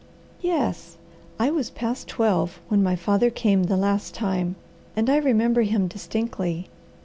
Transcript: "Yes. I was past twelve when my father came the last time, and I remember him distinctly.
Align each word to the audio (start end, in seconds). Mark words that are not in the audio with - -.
"Yes. 0.41 0.97
I 1.37 1.51
was 1.51 1.69
past 1.69 2.07
twelve 2.07 2.59
when 2.69 2.81
my 2.81 2.95
father 2.95 3.29
came 3.29 3.65
the 3.65 3.77
last 3.77 4.15
time, 4.15 4.55
and 4.95 5.07
I 5.11 5.17
remember 5.17 5.61
him 5.61 5.87
distinctly. 5.87 6.69